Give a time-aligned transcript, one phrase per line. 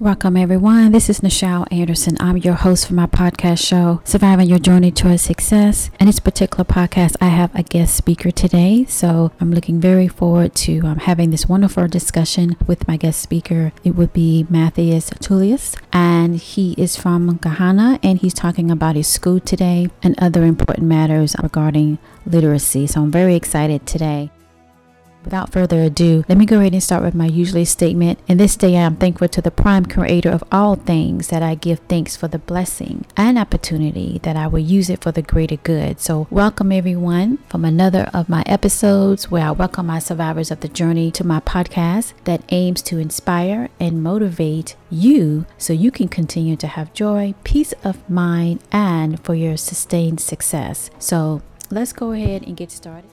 [0.00, 0.92] Welcome, everyone.
[0.92, 2.16] This is Nichelle Anderson.
[2.20, 5.90] I'm your host for my podcast show, Surviving Your Journey Towards Success.
[5.98, 8.84] In this particular podcast, I have a guest speaker today.
[8.84, 13.72] So I'm looking very forward to um, having this wonderful discussion with my guest speaker.
[13.82, 19.08] It would be Matthias Tullius, and he is from Ghana, and he's talking about his
[19.08, 22.86] school today and other important matters regarding literacy.
[22.86, 24.30] So I'm very excited today.
[25.24, 28.18] Without further ado, let me go ahead and start with my usually statement.
[28.28, 31.54] In this day, I am thankful to the prime creator of all things that I
[31.54, 35.56] give thanks for the blessing and opportunity that I will use it for the greater
[35.56, 36.00] good.
[36.00, 40.68] So, welcome everyone from another of my episodes where I welcome my survivors of the
[40.68, 46.56] journey to my podcast that aims to inspire and motivate you so you can continue
[46.56, 50.90] to have joy, peace of mind, and for your sustained success.
[50.98, 53.10] So, let's go ahead and get started.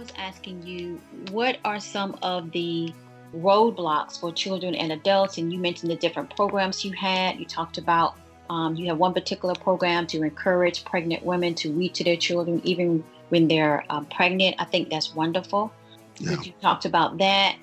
[0.00, 0.98] Was asking you
[1.30, 2.92] what are some of the
[3.36, 7.38] roadblocks for children and adults, and you mentioned the different programs you had.
[7.38, 8.16] You talked about
[8.48, 12.60] um, you have one particular program to encourage pregnant women to read to their children
[12.64, 14.56] even when they're um, pregnant.
[14.58, 15.70] I think that's wonderful.
[16.18, 16.40] Yeah.
[16.42, 17.56] You talked about that.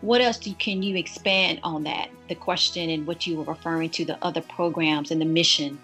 [0.00, 2.08] What else do, can you expand on that?
[2.28, 5.78] The question and what you were referring to, the other programs and the mission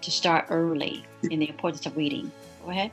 [0.00, 2.32] to start early in the importance of reading.
[2.64, 2.90] Go ahead.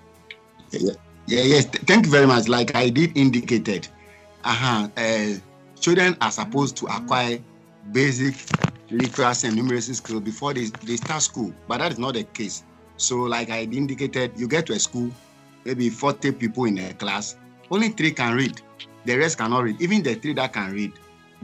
[0.72, 0.94] Yeah.
[1.28, 1.66] Yeah, yes.
[1.66, 2.48] Thank you very much.
[2.48, 3.88] Like I did indicated,
[4.44, 5.34] uh-huh, uh,
[5.80, 7.40] children are supposed to acquire
[7.92, 8.36] basic
[8.90, 12.64] literacy and numeracy skills before they, they start school, but that is not the case.
[12.98, 15.12] So, like I indicated, you get to a school,
[15.66, 17.38] maybe 40 people in a class,
[17.72, 18.62] only three can read.
[19.06, 19.82] The rest cannot read.
[19.82, 20.92] Even the three that can read,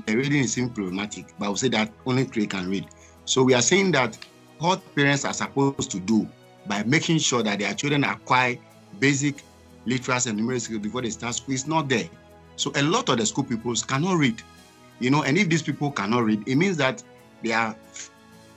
[0.06, 2.88] the reading is simply problematic, but we say that only three can read.
[3.26, 4.18] So we are saying that
[4.60, 6.28] what parents are supposed to do
[6.68, 8.58] by making sure that their children acquire
[9.00, 9.44] basic
[9.90, 12.10] literacy and numeracy before they start school is not there.
[12.56, 14.42] So a lot of the school pupils cannot read,
[15.00, 17.04] you know, and if these people cannot read, it means that
[17.44, 17.76] they are.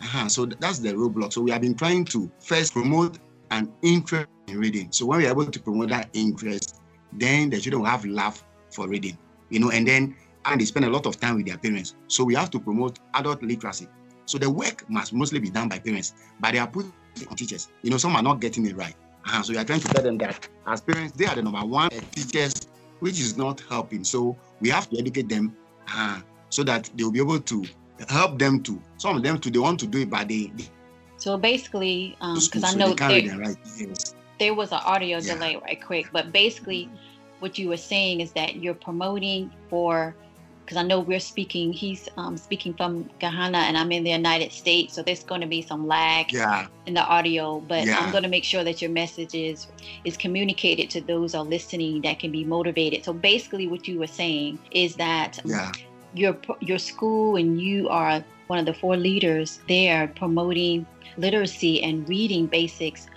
[0.03, 1.33] Uh-huh, so that's the roadblock.
[1.33, 3.19] So we have been trying to first promote
[3.53, 4.89] an interest in reading.
[4.91, 6.81] So when we're able to promote that interest,
[7.13, 9.17] then the children will have love for reading,
[9.51, 11.95] you know, and then and they spend a lot of time with their parents.
[12.09, 13.87] So we have to promote adult literacy.
[14.27, 16.87] So the work must mostly be done by parents, but they are put
[17.29, 17.69] on teachers.
[17.83, 18.97] You know, some are not getting it right.
[19.27, 21.65] Uh, so we are trying to tell them that as parents, they are the number
[21.65, 22.55] one teachers,
[23.01, 24.05] which is not helping.
[24.05, 25.57] So we have to educate them
[25.95, 27.65] uh, so that they will be able to
[28.09, 28.81] help them to.
[28.97, 30.51] Some of them to they want to do it, but they.
[30.55, 30.69] they
[31.17, 33.57] so basically, because um, I know there, right.
[33.79, 34.17] yes.
[34.41, 35.35] there was an audio yeah.
[35.35, 36.91] delay right quick, but basically,
[37.39, 40.17] what you were saying is that you're promoting for
[40.65, 44.53] because I know we're speaking, he's um, speaking from Ghana and I'm in the United
[44.53, 44.95] States.
[44.95, 46.67] So there's going to be some lag yeah.
[46.87, 47.99] in the audio, but yeah.
[47.99, 49.67] I'm going to make sure that your message is,
[50.05, 53.05] is communicated to those who are listening that can be motivated.
[53.05, 55.73] So basically what you were saying is that yeah.
[56.15, 60.87] your, your school and you are one of the four leaders there promoting
[61.17, 63.09] literacy and reading basics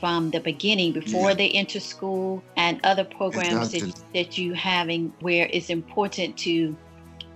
[0.00, 1.34] from the beginning before yeah.
[1.34, 3.90] they enter school and other programs exactly.
[3.90, 6.76] that, that you having where it's important to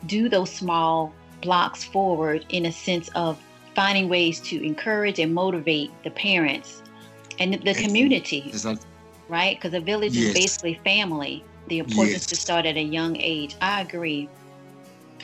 [0.07, 3.39] do those small blocks forward in a sense of
[3.75, 6.83] finding ways to encourage and motivate the parents
[7.39, 8.87] and the community, exactly.
[9.29, 9.57] right?
[9.57, 10.29] Because a village yes.
[10.29, 11.45] is basically family.
[11.69, 12.27] The importance yes.
[12.27, 13.57] to start at a young age.
[13.61, 14.29] I agree.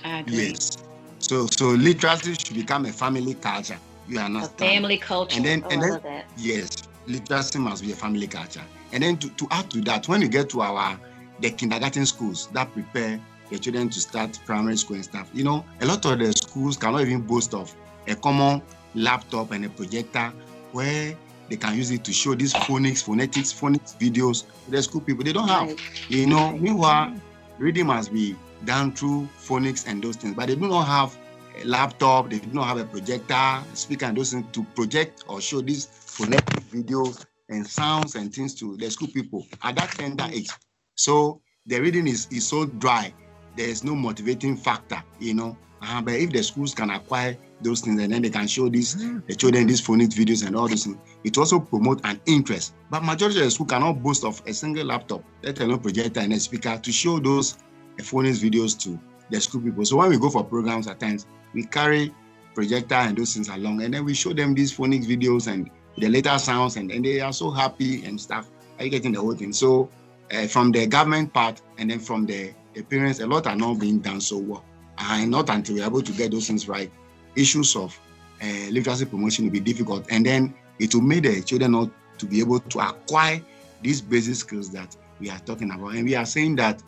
[0.04, 0.50] I agree.
[0.50, 0.78] Yes.
[1.18, 3.78] So, so literacy should become a family culture.
[4.08, 4.60] You understand?
[4.60, 5.36] A family culture.
[5.36, 6.70] And then, oh, and then, yes,
[7.06, 8.62] literacy must be a family culture.
[8.92, 10.98] And then to, to add to that, when you get to our
[11.40, 13.20] the kindergarten schools that prepare
[13.50, 15.30] the children to start primary school and stuff.
[15.32, 17.74] You know, a lot of the schools cannot even boast of
[18.06, 18.62] a common
[18.94, 20.32] laptop and a projector
[20.72, 21.16] where
[21.48, 25.24] they can use it to show these phonics, phonetics, phonics videos to the school people.
[25.24, 25.74] They don't have.
[26.08, 27.20] You know, meanwhile, mm.
[27.58, 31.16] reading must be done through phonics and those things, but they do not have
[31.60, 35.40] a laptop, they do not have a projector, speaker, and those things to project or
[35.40, 40.26] show these phonetic videos and sounds and things to the school people at that tender
[40.32, 40.50] age.
[40.96, 43.12] So the reading is, is so dry
[43.58, 45.56] there's no motivating factor, you know.
[45.80, 48.96] Uh, but if the schools can acquire those things and then they can show these
[49.26, 50.88] the children these phonics videos and all this,
[51.24, 52.74] it also promote an interest.
[52.90, 56.32] But majority of the school cannot boast of a single laptop, let alone projector and
[56.32, 57.58] a speaker to show those
[57.98, 58.98] phonics videos to
[59.30, 59.84] the school people.
[59.84, 62.14] So when we go for programs at times, we carry
[62.54, 66.08] projector and those things along, and then we show them these phonics videos and the
[66.08, 68.48] later sounds, and, and they are so happy and stuff.
[68.78, 69.52] Are you getting the whole thing?
[69.52, 69.90] So
[70.32, 73.78] uh, from the government part and then from the the parents, a lot are not
[73.78, 74.64] being done so well.
[74.98, 76.90] And not until we're able to get those things right,
[77.36, 77.98] issues of
[78.42, 80.06] uh, literacy promotion will be difficult.
[80.10, 83.40] And then it will make the children not to be able to acquire
[83.82, 85.94] these basic skills that we are talking about.
[85.94, 86.82] And we are saying that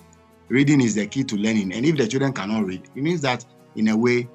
[0.48, 1.72] reading is the key to learning.
[1.72, 3.44] And if the children cannot read, it means that
[3.76, 4.28] in a way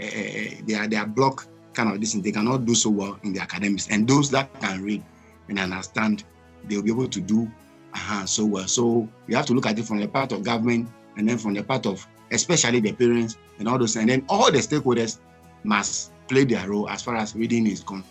[0.00, 2.12] uh, they are they are blocked kind of this.
[2.12, 3.88] They cannot do so well in the academics.
[3.88, 5.02] And those that can read
[5.48, 6.24] and understand,
[6.64, 7.50] they'll be able to do
[7.94, 8.66] uh, so well.
[8.66, 11.54] So we have to look at it from the part of government and then from
[11.54, 15.18] the part of especially the parents and all those, and then all the stakeholders
[15.64, 18.08] must play their role as far as reading is concerned.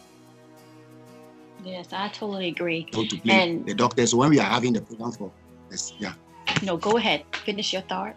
[1.63, 2.87] Yes, I totally agree.
[2.91, 5.31] So to play and the doctors, so when we are having the program for
[5.69, 6.13] this, yeah.
[6.63, 7.23] No, go ahead.
[7.45, 8.15] Finish your thought.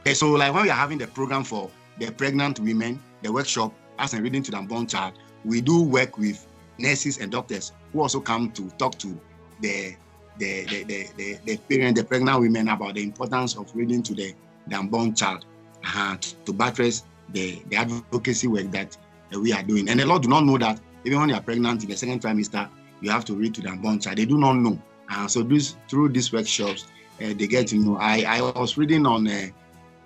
[0.00, 3.72] Okay, so like when we are having the program for the pregnant women, the workshop
[3.98, 5.14] as a reading to the unborn child,
[5.44, 6.46] we do work with
[6.78, 9.18] nurses and doctors who also come to talk to
[9.60, 9.94] the
[10.38, 14.14] the the the, the, the parent, the pregnant women about the importance of reading to
[14.14, 14.34] the,
[14.66, 15.44] the unborn child
[15.84, 18.96] uh, to buttress the, the advocacy work that
[19.34, 19.88] uh, we are doing.
[19.88, 22.22] And a lot do not know that even when you are pregnant in the second
[22.22, 22.68] trimester,
[23.00, 24.18] you have to read to the unborn child.
[24.18, 24.80] They do not know.
[25.10, 26.86] Uh, so this through these workshops,
[27.22, 27.96] uh, they get to know.
[27.98, 29.48] I, I was reading on uh,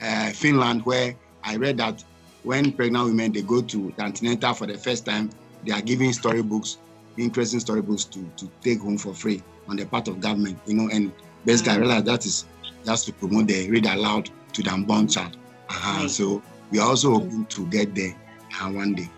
[0.01, 2.05] uh, Finland where I read that
[2.43, 5.31] when pregnant women they go to the antenatal for the first time,
[5.65, 6.79] they are giving storybooks,
[7.19, 10.89] interesting storybooks to, to take home for free on the part of government, you know,
[10.93, 11.13] and
[11.45, 12.47] basically I realized that is
[12.85, 15.37] just to promote the read aloud to the unborn child.
[15.69, 16.03] Uh-huh.
[16.03, 16.11] Right.
[16.11, 18.15] So we are also hoping to get there
[18.61, 19.09] uh, one day.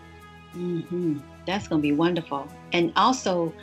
[0.55, 1.19] Mm-hmm.
[1.45, 2.47] That's going to be wonderful.
[2.73, 3.53] And also,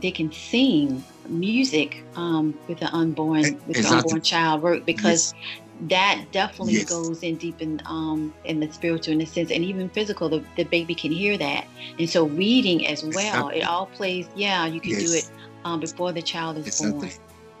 [0.00, 3.82] they can sing music um, with the unborn with exactly.
[3.82, 5.63] the unborn child work because yes.
[5.82, 6.88] That definitely yes.
[6.88, 10.28] goes in deep in um, in the spiritual in a sense and even physical.
[10.28, 11.66] The, the baby can hear that,
[11.98, 13.48] and so reading as well.
[13.48, 13.60] Exactly.
[13.60, 14.28] It all plays.
[14.36, 15.04] Yeah, you can yes.
[15.04, 15.30] do it
[15.64, 17.08] um, before the child is exactly.
[17.08, 17.10] born.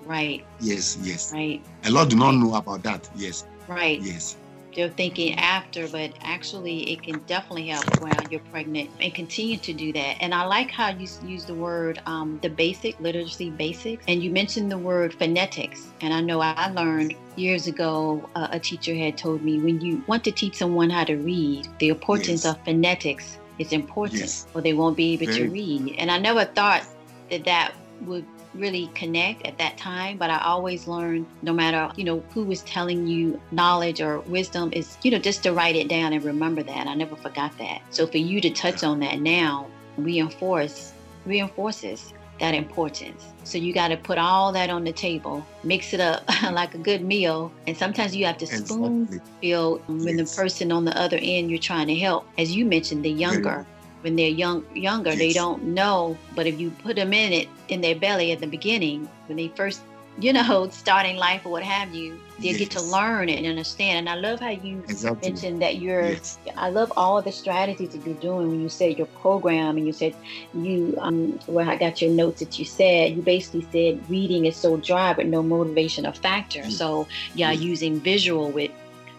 [0.04, 0.44] Right.
[0.60, 0.98] Yes.
[1.02, 1.32] Yes.
[1.32, 1.62] Right.
[1.84, 3.08] A lot do not know about that.
[3.16, 3.46] Yes.
[3.68, 4.00] Right.
[4.00, 4.36] Yes
[4.74, 9.72] they're thinking after, but actually it can definitely help while you're pregnant and continue to
[9.72, 10.16] do that.
[10.20, 14.30] And I like how you use the word um, the basic literacy basics, and you
[14.30, 15.88] mentioned the word phonetics.
[16.00, 20.02] And I know I learned years ago uh, a teacher had told me when you
[20.06, 22.54] want to teach someone how to read, the importance yes.
[22.54, 24.46] of phonetics is important, yes.
[24.54, 25.38] or they won't be able Very.
[25.38, 25.94] to read.
[25.98, 26.84] And I never thought
[27.30, 27.72] that that
[28.02, 28.24] would
[28.54, 32.62] really connect at that time but i always learned no matter you know who was
[32.62, 36.62] telling you knowledge or wisdom is you know just to write it down and remember
[36.62, 36.86] that.
[36.86, 37.82] I never forgot that.
[37.90, 39.66] So for you to touch on that now
[39.96, 40.92] reinforce
[41.24, 43.24] reinforces that importance.
[43.44, 46.78] So you got to put all that on the table mix it up like a
[46.78, 49.30] good meal and sometimes you have to spoon exactly.
[49.40, 50.34] feel when yes.
[50.34, 52.26] the person on the other end you're trying to help.
[52.38, 53.64] As you mentioned the younger
[54.04, 55.18] when they're young younger yes.
[55.18, 58.46] they don't know but if you put them in it in their belly at the
[58.46, 59.80] beginning when they first
[60.18, 62.58] you know starting life or what have you they yes.
[62.58, 65.30] get to learn and understand and i love how you exactly.
[65.30, 66.38] mentioned that you're yes.
[66.58, 69.92] i love all the strategies that you're doing when you said your program and you
[69.92, 70.14] said
[70.52, 74.54] you um well i got your notes that you said you basically said reading is
[74.54, 78.70] so dry but no motivation or factor so yeah using visual with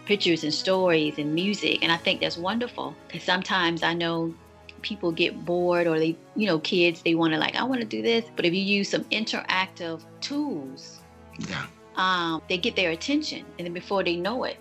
[0.04, 4.32] pictures and stories and music and i think that's wonderful because sometimes i know
[4.86, 7.86] people get bored or they, you know, kids, they want to like, I want to
[7.86, 8.24] do this.
[8.36, 11.00] But if you use some interactive tools,
[11.48, 11.66] yeah.
[11.96, 13.44] um, they get their attention.
[13.58, 14.58] And then before they know it,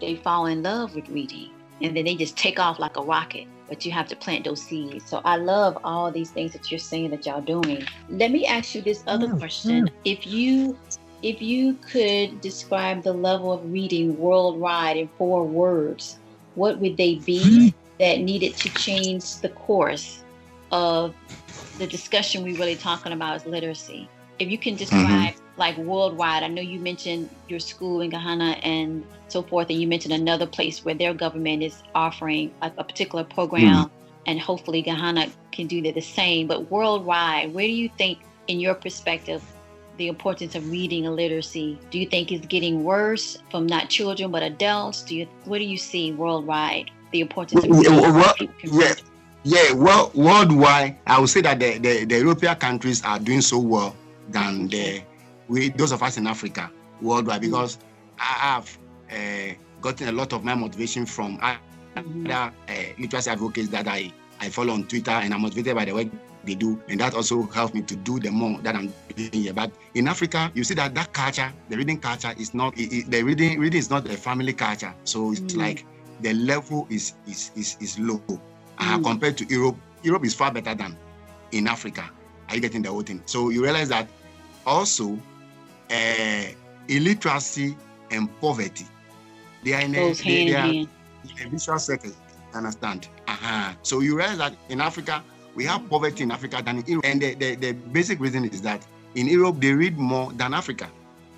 [0.00, 1.50] they fall in love with reading.
[1.80, 3.46] And then they just take off like a rocket.
[3.68, 5.08] But you have to plant those seeds.
[5.08, 7.86] So I love all these things that you're saying that y'all doing.
[8.10, 9.88] Let me ask you this other question.
[10.04, 10.78] If you
[11.22, 16.18] if you could describe the level of reading worldwide in four words,
[16.56, 17.72] what would they be?
[17.98, 20.22] that needed to change the course
[20.70, 21.14] of
[21.78, 24.08] the discussion we really talking about is literacy.
[24.38, 25.60] If you can describe mm-hmm.
[25.60, 29.86] like worldwide, I know you mentioned your school in Ghana and so forth, and you
[29.86, 33.94] mentioned another place where their government is offering a, a particular program, mm-hmm.
[34.26, 36.46] and hopefully Ghana can do the same.
[36.46, 38.18] But worldwide, where do you think,
[38.48, 39.42] in your perspective,
[39.98, 41.78] the importance of reading and literacy?
[41.90, 45.02] Do you think it's getting worse from not children but adults?
[45.02, 46.90] Do you what do you see worldwide?
[47.12, 48.94] The importance of well, yeah,
[49.44, 53.58] yeah, well, worldwide, I would say that the, the, the, European countries are doing so
[53.58, 53.96] well
[54.28, 55.02] than the
[55.48, 57.44] we those of us in Africa worldwide mm.
[57.44, 57.78] because
[58.18, 58.78] I have
[59.10, 62.26] uh, gotten a lot of my motivation from mm-hmm.
[62.26, 65.92] other uh, literacy advocates that I, I follow on Twitter and I'm motivated by the
[65.92, 66.08] work
[66.44, 69.52] they do, and that also helps me to do the more that I'm doing here.
[69.52, 73.10] But in Africa, you see that that culture, the reading culture, is not it, it,
[73.10, 74.92] the reading reading is not a family culture.
[75.04, 75.56] So it's mm.
[75.58, 75.86] like
[76.22, 78.20] the level is is is, is low
[78.78, 79.04] uh, mm.
[79.04, 79.76] compared to Europe.
[80.02, 80.96] Europe is far better than
[81.52, 82.10] in Africa.
[82.48, 83.22] Are you getting the whole thing?
[83.26, 84.08] So you realize that
[84.66, 85.18] also
[85.90, 86.44] uh,
[86.88, 87.76] illiteracy
[88.10, 88.86] and poverty
[89.64, 90.88] they are in a, they, they are in
[91.44, 92.12] a vicious circle.
[92.54, 93.08] Understand?
[93.28, 93.72] Uh-huh.
[93.82, 95.22] So you realize that in Africa
[95.54, 98.62] we have poverty in Africa than in Europe, and the, the, the basic reason is
[98.62, 100.90] that in Europe they read more than Africa.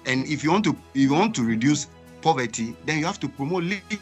[0.07, 1.89] And if you want to if you want to reduce
[2.23, 4.01] poverty, then you have to promote literacy.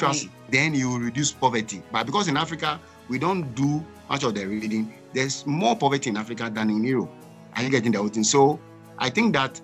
[0.00, 0.28] Right.
[0.50, 1.82] Then you will reduce poverty.
[1.92, 6.16] But because in Africa we don't do much of the reading, there's more poverty in
[6.16, 7.10] Africa than in Europe.
[7.56, 8.24] Are you getting the whole thing?
[8.24, 8.60] So
[8.98, 9.60] I think that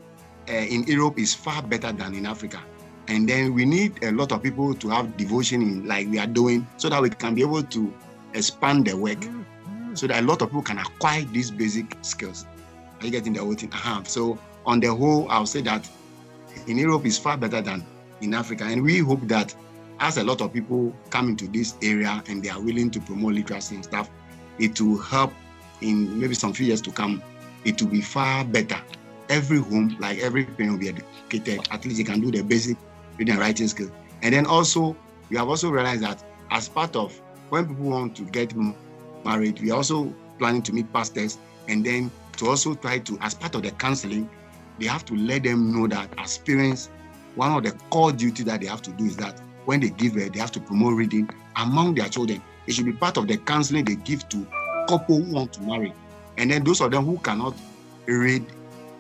[0.49, 2.61] uh, in Europe is far better than in Africa.
[3.09, 6.26] And then we need a lot of people to have devotion in like we are
[6.26, 7.92] doing so that we can be able to
[8.35, 9.18] expand the work
[9.95, 12.47] so that a lot of people can acquire these basic skills.
[13.00, 13.73] Are you getting the whole thing?
[13.73, 14.02] Uh-huh.
[14.04, 15.88] So on the whole, I'll say that
[16.66, 17.85] in Europe is far better than
[18.21, 18.64] in Africa.
[18.64, 19.54] And we hope that
[20.00, 23.34] as a lot of people come into this area and they are willing to promote
[23.34, 24.10] literacy and stuff,
[24.58, 25.32] it will help
[25.80, 27.22] in maybe some few years to come.
[27.64, 28.80] It will be far better.
[29.28, 31.66] Every home, like every parent will be educated.
[31.70, 32.76] At least they can do the basic
[33.16, 33.90] reading and writing skills.
[34.22, 34.96] And then also,
[35.30, 38.54] we have also realized that as part of when people want to get
[39.24, 41.38] married, we are also planning to meet pastors
[41.68, 44.28] and then to also try to, as part of the counseling,
[44.78, 46.90] they have to let them know that as parents,
[47.34, 50.14] one of the core duties that they have to do is that when they give
[50.14, 52.42] birth, they have to promote reading among their children.
[52.66, 54.46] It should be part of the counseling they give to
[54.88, 55.92] couple who want to marry.
[56.38, 57.54] And then those of them who cannot
[58.06, 58.44] read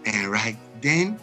[0.04, 1.18] and write, then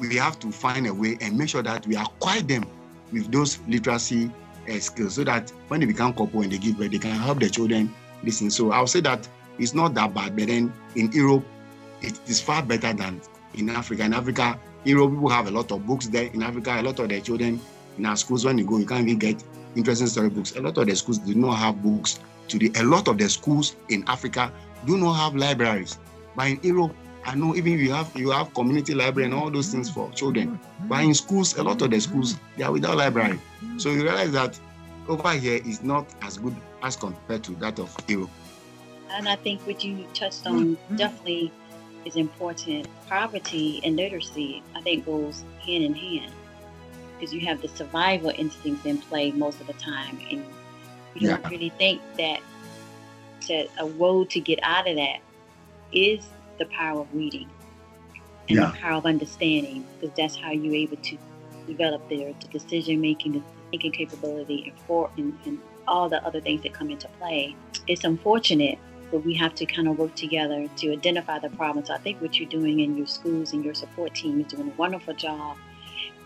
[0.00, 2.66] we have to find a way and make sure that we acquire them
[3.12, 4.30] with those literacy
[4.68, 7.40] uh, skills so that when they become couple and they give birth, they can help
[7.40, 8.50] their children listen.
[8.50, 11.44] So I'll say that it's not that bad, but then in Europe,
[12.00, 13.20] it is far better than
[13.54, 14.04] in Africa.
[14.04, 16.30] In Africa, Europe people have a lot of books there.
[16.32, 17.60] In Africa, a lot of their children
[18.00, 19.44] in our schools, when you go, you can't even get
[19.76, 20.56] interesting storybooks.
[20.56, 22.70] A lot of the schools do not have books today.
[22.80, 24.50] A lot of the schools in Africa
[24.86, 25.98] do not have libraries.
[26.34, 29.68] But in Europe, I know even you have you have community library and all those
[29.68, 30.58] things for children.
[30.88, 33.38] But in schools, a lot of the schools they are without library.
[33.76, 34.58] So you realize that
[35.06, 38.30] over here is not as good as compared to that of Europe.
[39.10, 40.96] And I think what you touched on mm-hmm.
[40.96, 41.52] definitely
[42.06, 42.88] is important.
[43.08, 46.32] Poverty and literacy, I think, goes hand in hand
[47.20, 50.44] because you have the survival instincts in play most of the time, and
[51.14, 51.36] you yeah.
[51.36, 52.40] don't really think that
[53.48, 55.20] that a road to get out of that
[55.92, 56.26] is
[56.58, 57.48] the power of reading
[58.48, 58.70] and yeah.
[58.70, 61.18] the power of understanding, because that's how you're able to
[61.66, 66.40] develop their the decision making, the thinking capability, and for and, and all the other
[66.40, 67.54] things that come into play.
[67.86, 68.78] It's unfortunate
[69.10, 71.88] but we have to kind of work together to identify the problems.
[71.88, 74.68] So I think what you're doing in your schools and your support team is doing
[74.68, 75.56] a wonderful job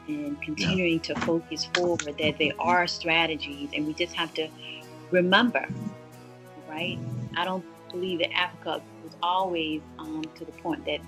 [0.09, 1.15] and continuing yeah.
[1.15, 4.49] to focus forward that there are strategies and we just have to
[5.11, 5.67] remember,
[6.69, 6.99] right?
[7.37, 11.01] I don't believe that Africa was always um, to the point that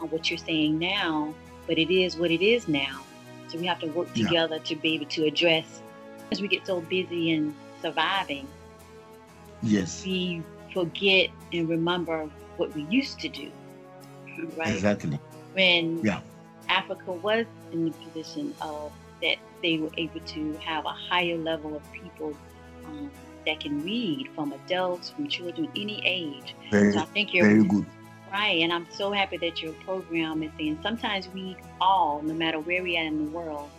[0.00, 1.34] uh, what you're saying now,
[1.66, 3.02] but it is what it is now.
[3.48, 4.62] So we have to work together yeah.
[4.62, 5.80] to be able to address
[6.32, 8.46] as we get so busy in surviving.
[9.62, 10.04] Yes.
[10.04, 10.42] We
[10.74, 13.50] forget and remember what we used to do.
[14.56, 14.74] Right?
[14.74, 15.18] Exactly.
[15.54, 16.20] When yeah.
[16.68, 18.92] Africa was in the position of
[19.22, 22.36] that they were able to have a higher level of people
[22.86, 23.10] um,
[23.46, 26.54] that can read from adults, from children, any age.
[26.70, 27.86] Very, so I think you're very good.
[28.32, 32.58] Right, and I'm so happy that your program is saying sometimes we all, no matter
[32.58, 33.70] where we are in the world,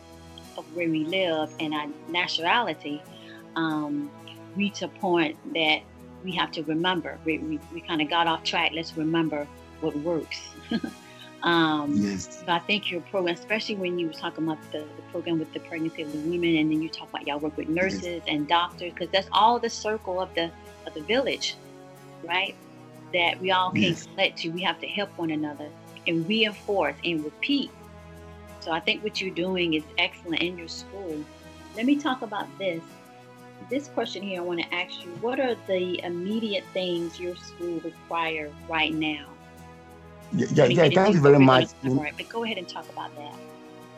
[0.57, 3.01] of where we live and our nationality,
[3.55, 4.09] um,
[4.55, 5.81] reach a point that
[6.23, 7.19] we have to remember.
[7.25, 8.71] We, we, we kind of got off track.
[8.73, 9.47] Let's remember
[9.81, 10.49] what works.
[11.47, 12.43] um, yes.
[12.45, 15.53] So I think your program, especially when you were talking about the, the program with
[15.53, 18.23] the pregnancy of the women, and then you talk about y'all work with nurses yes.
[18.27, 20.51] and doctors, because that's all the circle of the
[20.85, 21.55] of the village,
[22.23, 22.53] right?
[23.13, 24.05] That we all can yes.
[24.07, 24.49] collect to.
[24.49, 25.69] We have to help one another
[26.05, 27.71] and reinforce and repeat.
[28.59, 31.23] So I think what you're doing is excellent in your school.
[31.77, 32.81] Let me talk about this
[33.69, 37.79] this question here, I want to ask you what are the immediate things your school
[37.81, 39.27] require right now?
[40.33, 41.69] Yeah, yeah, yeah thank you very much.
[41.83, 43.33] Right, but go ahead and talk about that.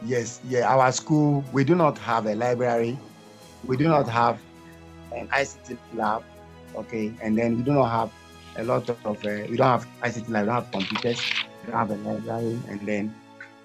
[0.05, 2.98] Yes, yeah, our school, we do not have a library,
[3.65, 4.39] we do not have
[5.13, 6.24] an ICT lab,
[6.75, 8.12] okay, and then we do not have
[8.55, 11.21] a lot of, uh, we don't have ICT lab, we don't have computers,
[11.65, 13.13] we don't have a library, and then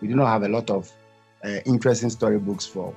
[0.01, 0.91] we do not have a lot of
[1.45, 2.93] uh, interesting storybooks for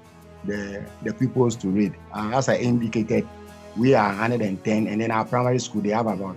[0.46, 1.94] the, the pupils to read.
[2.16, 3.28] Uh, as I indicated,
[3.76, 6.36] we are 110, and then our primary school they have about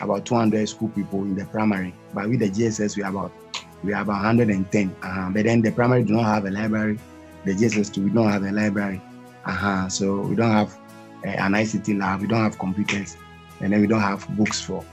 [0.00, 1.94] about 200 school people in the primary.
[2.12, 3.32] But with the GSS, we have about
[3.82, 4.96] we have 110.
[5.02, 5.30] Uh-huh.
[5.32, 6.98] But then the primary do not have a library.
[7.44, 9.00] The GSS too, we don't have a library.
[9.44, 9.88] Uh-huh.
[9.88, 10.74] So we don't have
[11.24, 12.22] uh, an ICT lab.
[12.22, 13.16] We don't have computers,
[13.60, 14.84] and then we don't have books for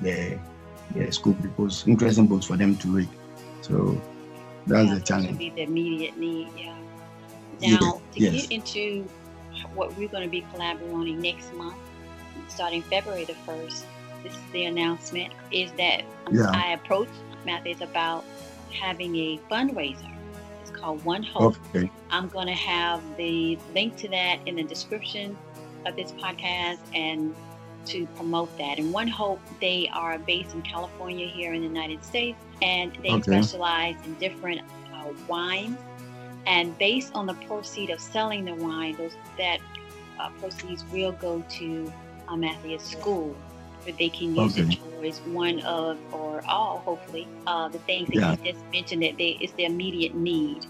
[0.00, 0.38] the,
[0.94, 3.08] the school people's interesting books for them to read.
[3.62, 4.00] So
[4.66, 5.38] that's yeah, the challenge.
[5.38, 6.48] Be the immediate need.
[6.56, 6.76] Yeah.
[7.62, 8.46] Now, to yes.
[8.46, 9.08] get into
[9.74, 11.76] what we're going to be collaborating next month,
[12.48, 13.82] starting February the 1st,
[14.22, 16.50] this is the announcement, is that yeah.
[16.52, 17.12] I approached
[17.44, 18.24] Matthias about
[18.72, 20.10] having a fundraiser
[20.62, 21.56] It's called One Hope.
[21.74, 21.90] Okay.
[22.10, 25.36] I'm going to have the link to that in the description
[25.86, 27.34] of this podcast and
[27.86, 28.78] to promote that.
[28.78, 33.12] And One Hope, they are based in California here in the United States, and they
[33.12, 33.22] okay.
[33.22, 34.60] specialize in different
[34.94, 35.78] uh, wines.
[36.46, 39.60] And based on the proceed of selling the wine, those that
[40.18, 41.92] uh, proceeds will go to
[42.28, 43.34] uh, Matthias School,
[43.84, 44.76] where they can use okay.
[44.76, 48.36] towards one of or all, hopefully, uh, the things that yeah.
[48.42, 50.66] you just mentioned that they is the immediate need.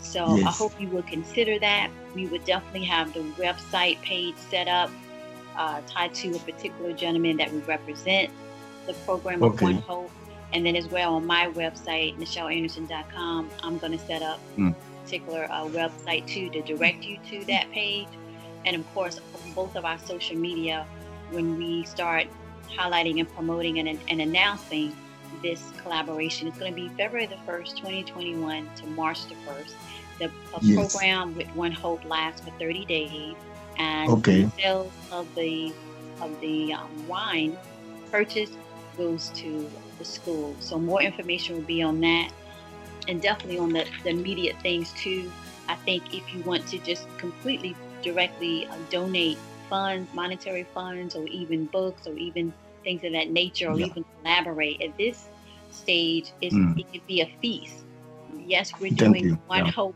[0.00, 0.46] So yes.
[0.46, 1.90] I hope you will consider that.
[2.14, 4.90] We would definitely have the website page set up
[5.56, 8.30] uh, tied to a particular gentleman that we represent
[8.86, 10.10] the program of One Hope.
[10.52, 14.72] And then as well on my website, michelleanderson.com, I'm going to set up mm.
[14.72, 18.08] a particular uh, website too to direct you to that page.
[18.66, 19.18] And of course,
[19.54, 20.86] both of our social media,
[21.30, 22.26] when we start
[22.76, 24.96] highlighting and promoting and, and announcing
[25.42, 29.72] this collaboration, it's going to be February the 1st, 2021 to March the 1st.
[30.18, 30.92] The yes.
[30.92, 33.34] program with One Hope lasts for 30 days
[33.78, 34.42] and okay.
[34.42, 35.72] the sales of the
[36.20, 37.56] of the um, wine
[38.10, 38.50] purchase
[38.96, 40.54] goes to the school.
[40.60, 42.30] So more information will be on that,
[43.08, 45.30] and definitely on the, the immediate things too.
[45.68, 49.38] I think if you want to just completely directly uh, donate
[49.68, 52.52] funds, monetary funds, or even books, or even
[52.82, 53.86] things of that nature, or yeah.
[53.86, 55.28] even collaborate at this
[55.70, 56.78] stage, mm.
[56.78, 57.84] it could be a feast.
[58.46, 59.72] Yes, we're doing one yeah.
[59.72, 59.94] hope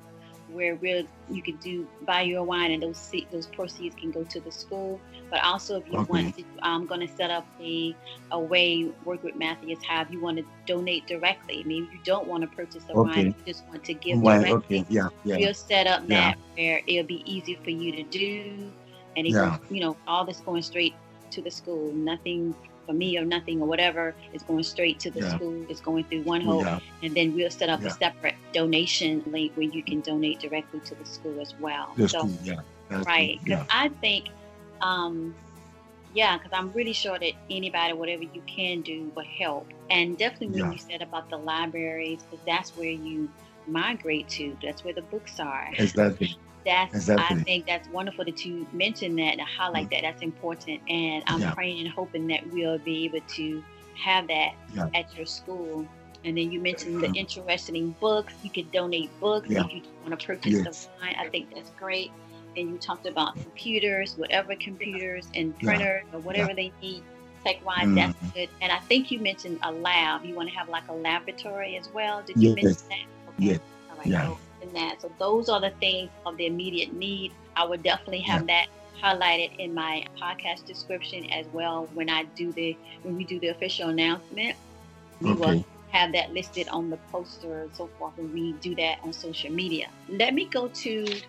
[0.57, 4.41] where real you can do buy your wine and those those proceeds can go to
[4.41, 5.01] the school.
[5.31, 6.11] But also, if you okay.
[6.11, 7.95] want to, I'm going to set up a
[8.33, 9.83] a way work with Matthias.
[9.85, 11.63] Have you want to donate directly?
[11.65, 13.11] Maybe you don't want to purchase the okay.
[13.11, 14.81] wine, you just want to give wine, directly.
[14.81, 14.87] Okay.
[14.89, 15.37] Yeah, yeah.
[15.37, 16.31] We'll set up yeah.
[16.31, 18.71] that where it'll be easy for you to do,
[19.17, 19.59] and it yeah.
[19.71, 20.95] you know all this going straight
[21.33, 21.93] to the school.
[21.93, 22.55] Nothing
[22.87, 25.35] for me or nothing or whatever is going straight to the yeah.
[25.37, 25.67] school.
[25.69, 26.79] It's going through One Hope, yeah.
[27.03, 27.89] and then we'll set up yeah.
[27.89, 31.93] a separate donation link where you can donate directly to the school as well.
[31.97, 33.39] The so, school, yeah, That's right.
[33.43, 34.29] Because I think,
[34.81, 35.35] um,
[36.15, 39.69] yeah, because I'm really sure that anybody, whatever you can do, will help.
[39.91, 43.29] And definitely when you said about the libraries, because that's where you
[43.67, 44.57] migrate to.
[44.63, 45.71] That's where the books are.
[45.77, 47.41] Exactly that's exactly.
[47.41, 49.91] I think that's wonderful that you mentioned that and highlight mm.
[49.93, 50.03] that.
[50.03, 51.55] That's important, and I'm yeah.
[51.55, 54.89] praying and hoping that we'll be able to have that yeah.
[54.95, 55.87] at your school.
[56.25, 58.35] And then you mentioned the interesting books.
[58.43, 59.65] You could donate books yeah.
[59.65, 60.85] if you want to purchase yes.
[60.85, 61.15] the wine.
[61.19, 62.11] I think that's great.
[62.57, 67.05] And you talked about computers, whatever computers and printers or whatever they need
[67.45, 67.85] tech wise.
[67.85, 67.95] Mm.
[67.95, 68.29] That's mm-hmm.
[68.31, 68.49] good.
[68.61, 70.25] And I think you mentioned a lab.
[70.25, 72.23] You want to have like a laboratory as well.
[72.27, 72.65] Did you yes.
[72.65, 73.29] mention that?
[73.29, 73.39] Okay.
[73.39, 73.61] Yes.
[73.91, 74.07] All right.
[74.07, 74.27] Yeah.
[74.27, 74.39] So
[74.77, 75.03] that.
[75.03, 77.33] So those are the things of the immediate need.
[77.57, 78.65] I would definitely have yeah.
[78.65, 78.69] that
[79.03, 83.49] highlighted in my podcast description as well when I do the when we do the
[83.49, 84.57] official announcement.
[85.21, 85.41] We okay.
[85.41, 89.13] will have that listed on the poster and so forth when we do that on
[89.13, 89.89] social media.
[90.09, 91.21] Let me go to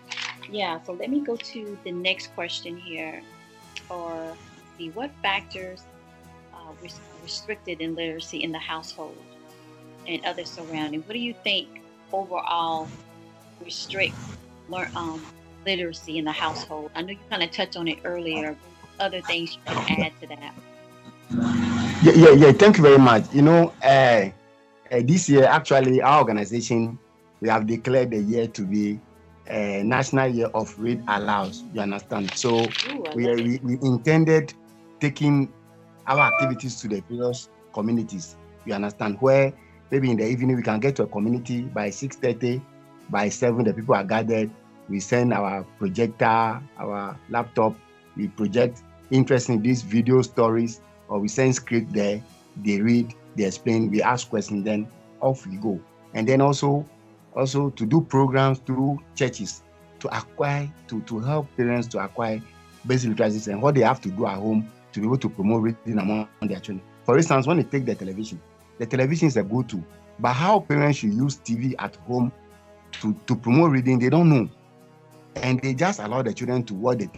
[0.50, 3.22] yeah, so let me go to the next question here.
[3.90, 4.36] Or
[4.76, 5.82] see what factors
[6.52, 6.72] uh,
[7.22, 9.16] restricted in literacy in the household
[10.06, 11.00] and other surrounding.
[11.02, 11.82] What do you think
[12.12, 12.88] overall
[13.64, 14.14] restrict
[14.68, 15.24] learn um,
[15.66, 16.90] literacy in the household?
[16.94, 18.56] I know you kind of touched on it earlier.
[19.00, 20.54] Other things you can add to that?
[22.02, 22.52] Yeah, yeah, yeah.
[22.52, 23.32] Thank you very much.
[23.32, 24.30] You know, uh,
[24.90, 26.98] uh, this year actually our organization
[27.40, 28.98] we have declared the year to be
[29.48, 31.54] a uh, National Year of Read Aloud.
[31.72, 32.32] You understand?
[32.34, 34.52] So Ooh, we, we, we intended
[35.00, 35.52] taking
[36.06, 38.36] our activities to the various communities.
[38.64, 39.16] You understand?
[39.20, 39.52] Where
[39.90, 42.60] maybe in the evening we can get to a community by six thirty
[43.10, 44.50] by seven, the people are gathered.
[44.88, 47.74] We send our projector, our laptop.
[48.16, 52.22] We project interesting these video stories, or we send script there.
[52.64, 54.88] They read, they explain, we ask questions, then
[55.20, 55.80] off we go.
[56.14, 56.84] And then also,
[57.34, 59.62] also to do programs through churches
[60.00, 62.40] to acquire, to, to help parents to acquire
[62.86, 65.62] basic literacy and what they have to do at home to be able to promote
[65.62, 66.82] reading among their children.
[67.04, 68.40] For instance, when they take the television,
[68.78, 69.82] the television is a go-to,
[70.18, 72.32] but how parents should use TV at home
[72.92, 74.48] to, to promote reading, they don't know.
[75.36, 77.10] And they just allow the children to watch the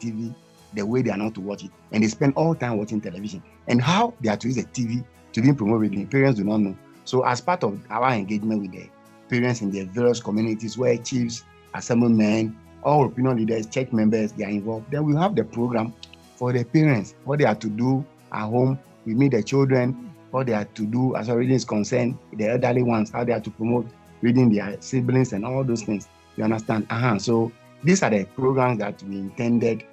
[0.00, 0.34] TV
[0.74, 1.70] the way they are not to watch it.
[1.92, 3.42] And they spend all time watching television.
[3.66, 6.58] And how they are to use the TV to even promote reading, parents do not
[6.58, 6.76] know.
[7.04, 8.88] So as part of our engagement with the
[9.28, 11.44] parents in the various communities where chiefs,
[11.74, 15.94] assemblymen, all opinion leaders, church members, they are involved, then we have the program
[16.36, 18.78] for the parents, what they are to do at home.
[19.04, 22.50] We meet the children, what they are to do as far reading is concerned, the
[22.50, 23.86] elderly ones, how they are to promote
[24.20, 26.08] reading their siblings and all those things.
[26.36, 26.86] You understand?
[26.90, 27.18] Uh-huh.
[27.18, 27.52] So
[27.84, 29.84] these are the programs that we intended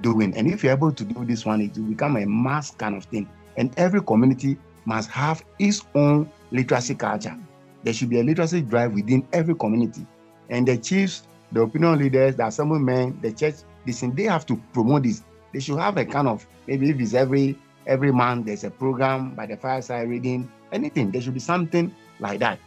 [0.00, 0.36] doing.
[0.36, 3.04] And if you're able to do this one, it will become a mass kind of
[3.04, 3.28] thing.
[3.56, 7.36] And every community must have its own literacy culture.
[7.82, 10.06] there should be a literacy drive within every community.
[10.48, 15.04] And the chiefs, the opinion leaders, the assemblymen, the church, listen, they have to promote
[15.04, 15.22] this.
[15.52, 19.34] They should have a kind of maybe if it's every every month there's a program
[19.34, 21.10] by the fireside reading, anything.
[21.10, 22.58] There should be something like that.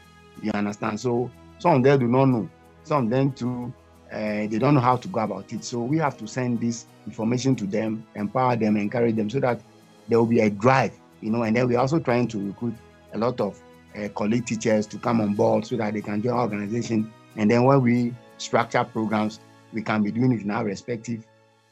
[0.41, 0.99] You understand?
[0.99, 2.49] So some of them do not know.
[2.83, 3.73] Some of them too,
[4.11, 4.17] uh,
[4.47, 5.63] they don't know how to go about it.
[5.63, 9.61] So we have to send this information to them, empower them, encourage them, so that
[10.07, 11.43] there will be a drive, you know.
[11.43, 12.75] And then we're also trying to recruit
[13.13, 13.61] a lot of
[13.95, 14.09] uh,
[14.45, 17.11] teachers to come on board so that they can join our organization.
[17.35, 19.39] And then when we structure programs,
[19.71, 21.25] we can be doing it in our respective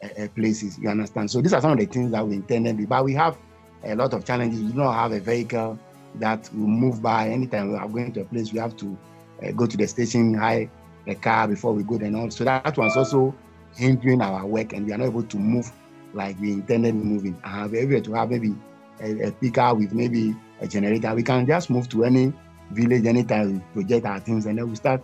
[0.04, 0.78] uh, places.
[0.80, 1.30] You understand?
[1.30, 2.88] So these are some of the things that we intended.
[2.88, 3.38] But we have
[3.84, 4.62] a lot of challenges.
[4.62, 5.78] We do not have a vehicle
[6.16, 7.30] that will move by.
[7.30, 8.98] Anytime we are going to a place, we have to
[9.44, 10.70] uh, go to the station, hire
[11.08, 11.96] a car before we go.
[11.96, 12.30] And all.
[12.32, 13.34] So that was also
[13.76, 15.72] hindering our work, and we are not able to move
[16.14, 17.40] like we intended moving.
[17.44, 18.54] Uh, we're able to have maybe
[19.00, 21.14] a, a picker with maybe a generator.
[21.16, 22.34] We can just move to any
[22.72, 25.04] village anytime we project our things, and then we start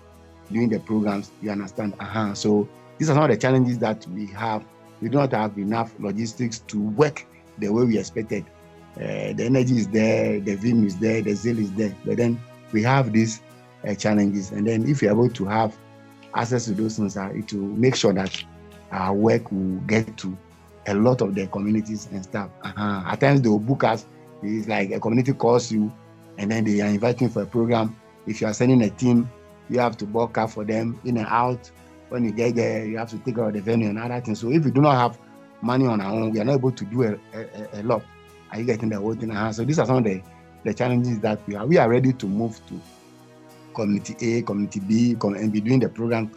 [0.51, 1.31] doing the programs.
[1.41, 1.95] You understand?
[1.99, 2.33] Uh-huh.
[2.33, 2.67] So
[2.97, 4.63] these are some of the challenges that we have.
[5.01, 7.25] We do not have enough logistics to work
[7.59, 8.45] the way we expected.
[8.97, 12.41] Uh, the energy is there, the vim is there, the zeal is there, but then
[12.71, 13.41] we have these
[13.87, 14.51] uh, challenges.
[14.51, 15.77] And then if you're able to have
[16.33, 18.43] access to those things, uh, it will make sure that
[18.91, 20.35] our work will get to
[20.87, 22.49] a lot of the communities and stuff.
[22.63, 23.03] Uh-huh.
[23.05, 24.05] At times they will book us.
[24.41, 25.91] It's like a community calls you,
[26.37, 27.95] and then they are inviting for a program.
[28.25, 29.29] If you are sending a team,
[29.69, 31.69] you have to book up for them in and out.
[32.09, 34.39] When you get there, you have to take of the venue and other things.
[34.39, 35.19] So if we do not have
[35.61, 38.03] money on our own, we are not able to do a, a, a lot.
[38.51, 39.31] Are you getting the whole thing?
[39.31, 39.51] Uh-huh.
[39.51, 40.21] So these are some of the,
[40.63, 41.65] the challenges that we are.
[41.65, 42.81] We are ready to move to
[43.73, 46.31] community A, community B, and be doing the program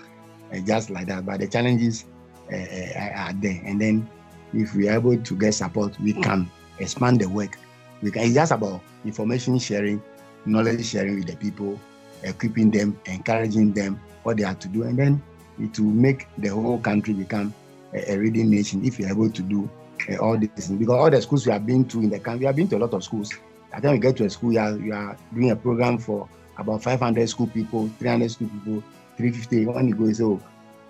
[0.53, 1.25] uh, just like that.
[1.25, 2.05] But the challenges
[2.53, 3.61] uh, uh are there.
[3.65, 4.09] And then
[4.53, 7.59] if we are able to get support, we can expand the work.
[8.03, 10.03] We can, it's just about information sharing,
[10.47, 11.79] knowledge sharing with the people,
[12.23, 15.23] equipping them, encouraging them what they have to do, and then
[15.59, 17.55] it will make the whole country become
[17.95, 19.71] a, a reading nation if you're able to do
[20.09, 20.79] uh, all these things.
[20.79, 22.77] Because all the schools we have been to in the country, we have been to
[22.77, 23.33] a lot of schools.
[23.75, 26.29] The time you get to a school, you are, you are doing a program for
[26.59, 28.83] about 500 school people, 300 school people,
[29.17, 29.67] 350.
[29.67, 30.41] When you go, you say, oh,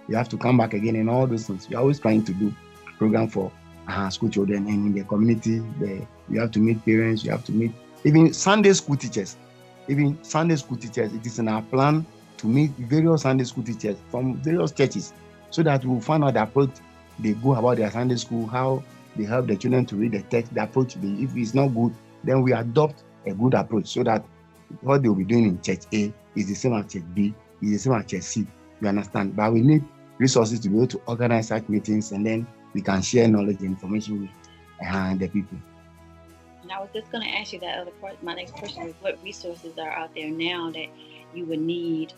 [0.09, 1.69] you have to come back again and all those things.
[1.71, 2.55] You're always trying to do
[2.99, 3.53] program for
[3.89, 5.59] uh, school children and in the community.
[5.79, 7.73] The, you have to meet parents, you have to meet
[8.05, 9.37] even Sunday school teachers.
[9.89, 12.07] Even Sunday school teachers, it is in our plan
[12.39, 15.13] to meet various Sunday school teachers from various churches
[15.51, 16.71] so that we'll find out the approach
[17.19, 18.83] they go about their Sunday school, how
[19.17, 20.95] they help the children to read the text, the approach.
[20.95, 21.95] They, if it's not good,
[22.25, 24.25] then we adopt a good approach so that
[24.83, 27.79] what they'll be doing in church A is the same as church B, is the
[27.79, 28.47] same as church C.
[28.81, 29.37] You understand?
[29.37, 29.85] But we need
[30.19, 33.71] resources to be able to organize such meetings and then we can share knowledge and
[33.71, 34.31] information with
[34.87, 35.59] uh, the people.
[36.63, 38.23] And I was just going to ask you that other part.
[38.23, 40.87] My next question is what resources are out there now that
[41.35, 42.13] you would need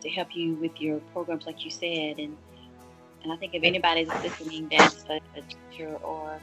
[0.00, 2.18] to help you with your programs, like you said?
[2.18, 2.36] And
[3.22, 6.40] and I think if anybody's listening that's a, a teacher or,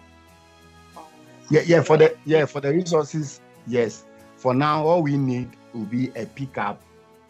[0.95, 1.03] or
[1.49, 4.05] yeah, yeah, for the yeah for the resources, yes.
[4.37, 6.81] For now, all we need will be a pickup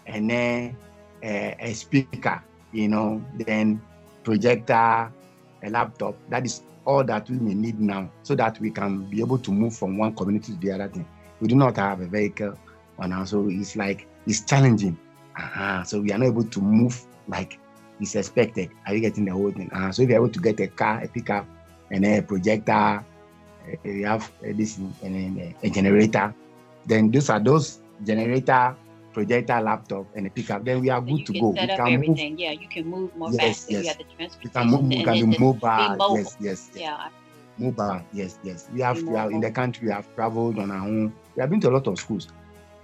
[0.05, 0.77] and then
[1.23, 3.81] a, a speaker, you know, then
[4.23, 5.11] projector,
[5.63, 6.15] a laptop.
[6.29, 9.51] That is all that we may need now so that we can be able to
[9.51, 11.07] move from one community to the other thing.
[11.39, 12.57] We do not have a vehicle
[12.99, 14.97] on now, so it's like it's challenging.
[15.37, 15.83] Uh-huh.
[15.83, 17.59] So we are not able to move like
[17.99, 18.69] it's expected.
[18.85, 19.69] Are you getting the whole thing?
[19.71, 19.91] Uh-huh.
[19.91, 21.45] So if you're able to get a car, a pickup,
[21.91, 23.03] and then a projector, uh,
[23.83, 26.33] you have uh, this and then a generator,
[26.85, 28.75] then those are those generator
[29.15, 31.53] projector, laptop, and a pickup, then we are good to go.
[31.55, 32.31] Set we up everything.
[32.31, 32.39] Move.
[32.39, 33.71] Yeah, you can move more yes, fast.
[33.71, 33.83] Yes.
[33.83, 34.41] You have the transportation.
[34.43, 35.05] We can move.
[35.05, 35.95] Can be mobile.
[35.95, 36.17] mobile.
[36.17, 36.69] Yes, yes.
[36.75, 37.07] Yeah.
[37.57, 38.01] Mobile.
[38.11, 38.67] Yes, yes.
[38.73, 39.01] We have.
[39.01, 39.87] We are in the country.
[39.87, 41.13] We have traveled on our own.
[41.35, 42.27] We have been to a lot of schools.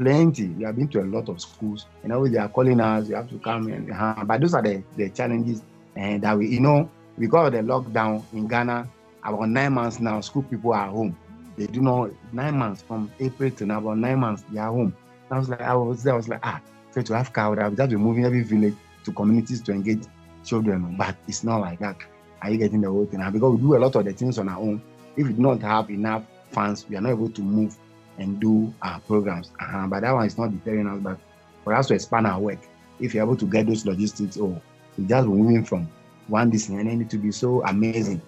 [0.02, 0.48] Plenty.
[0.48, 1.86] We have been to a lot of schools.
[2.02, 3.08] You know, they are calling us.
[3.08, 3.92] You have to come and.
[3.92, 5.62] Uh, but those are the, the challenges
[5.96, 8.90] and that we, you know, because of the lockdown in Ghana,
[9.24, 11.16] about nine months now, school people are home.
[11.56, 14.96] They do not nine months from April to now, about nine months they are home.
[15.30, 16.60] I was like, I was there, I was like, ah,
[16.90, 20.02] so to have cow, I would just be moving every village to communities to engage
[20.44, 20.96] children.
[20.98, 21.98] But it's not like that.
[22.42, 23.22] Are you getting the whole thing?
[23.32, 24.82] Because we do a lot of the things on our own.
[25.16, 27.78] If we do not have enough funds, we are not able to move
[28.18, 29.52] and do our programs.
[29.60, 29.88] Uh-huh.
[29.88, 31.00] But that one is not deterring us.
[31.02, 31.18] But
[31.64, 32.60] for us to expand our work,
[33.00, 34.62] if you're able to get those logistics, oh,
[34.98, 35.90] we just moving from
[36.28, 38.22] one distance and it to be so amazing.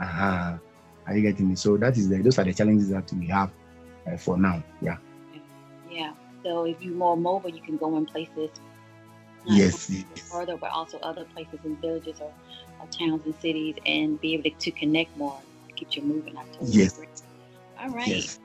[0.00, 0.56] Uh-huh.
[1.06, 1.54] Are you getting me?
[1.54, 3.50] So that is the, those are the challenges that we have
[4.06, 4.62] uh, for now.
[4.80, 4.96] Yeah.
[5.90, 6.12] Yeah.
[6.42, 8.50] So if you're more mobile, you can go in places.
[9.46, 10.04] Yes, yes.
[10.30, 12.32] Further, but also other places and villages or,
[12.80, 15.38] or, towns and cities, and be able to, to connect more,
[15.76, 16.36] keep you moving.
[16.62, 17.00] Yes.
[17.78, 18.08] All right.
[18.08, 18.40] Yes.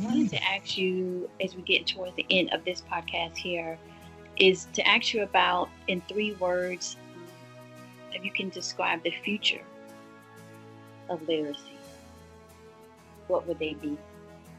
[0.00, 3.78] Wanted to ask you as we get towards the end of this podcast here.
[4.36, 6.96] is to ask you about in three words
[8.12, 9.62] if you can describe the future
[11.08, 11.76] of literacy.
[13.26, 13.98] What would they be?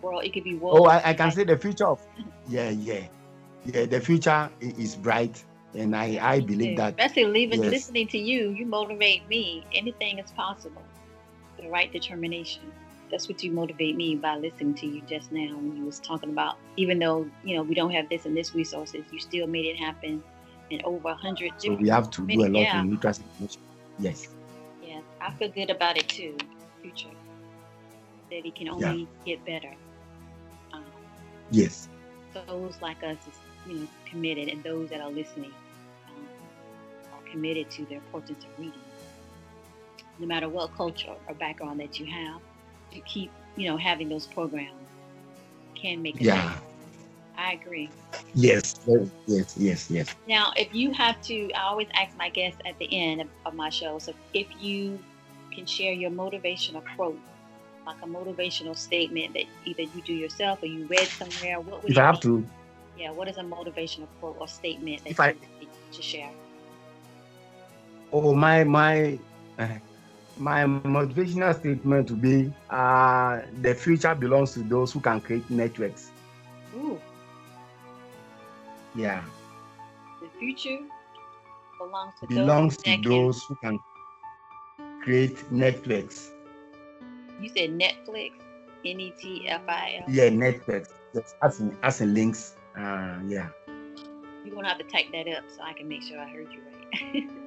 [0.02, 0.80] World, it could be world.
[0.80, 2.06] Oh, I, I can say the future of
[2.48, 3.08] yeah, yeah,
[3.66, 3.86] yeah.
[3.86, 6.94] The future is bright, and I I believe that.
[7.00, 7.72] Especially leaving, yes.
[7.72, 9.66] listening to you, you motivate me.
[9.74, 10.84] Anything is possible.
[11.58, 12.72] The right determination
[13.12, 16.30] that's what you motivate me by listening to you just now when you was talking
[16.30, 19.66] about even though you know we don't have this and this resources you still made
[19.66, 20.24] it happen
[20.70, 22.82] in over a hundred so we have to do a lot yeah.
[22.82, 23.24] in literacy
[24.00, 24.28] yes.
[24.84, 26.38] Yes i feel good about it too
[26.82, 27.10] future
[28.30, 29.36] that it can only yeah.
[29.36, 29.74] get better.
[30.74, 30.84] Um,
[31.52, 31.88] yes.
[32.34, 35.52] those like us is you know committed and those that are listening
[36.08, 38.80] um, are committed to the importance of reading.
[40.20, 42.42] No matter what culture or background that you have
[42.92, 44.74] to keep, you know, having those programs
[45.76, 46.36] can make a yeah.
[46.36, 46.64] Difference.
[47.38, 47.90] I agree.
[48.34, 48.80] Yes,
[49.28, 50.16] yes, yes, yes.
[50.28, 53.54] Now, if you have to, I always ask my guests at the end of, of
[53.54, 53.98] my show.
[54.00, 55.00] So, if you
[55.54, 57.20] can share your motivational quote,
[57.86, 61.92] like a motivational statement that either you do yourself or you read somewhere, what would
[61.92, 62.46] if I have to?
[62.98, 65.36] Yeah, what is a motivational quote or statement that if you I,
[65.94, 66.30] to share?
[68.12, 69.18] Oh, my my.
[69.58, 69.68] Uh,
[70.40, 76.12] my motivational statement would be uh, the future belongs to those who can create networks.
[76.76, 77.00] Ooh.
[78.96, 79.22] Yeah.
[80.22, 80.80] The future
[81.78, 83.80] belongs to belongs those, to those who can
[85.04, 86.32] create networks.
[87.42, 88.32] You said Netflix,
[88.86, 90.14] N E T F I L.
[90.14, 90.90] Yeah, Netflix.
[91.14, 92.56] Just as in, as in links.
[92.78, 93.50] Uh, yeah.
[94.46, 96.62] You're gonna have to type that up so I can make sure I heard you
[96.64, 97.30] right.